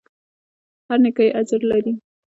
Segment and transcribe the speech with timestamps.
[0.87, 1.91] هره نېکۍ اجر لري.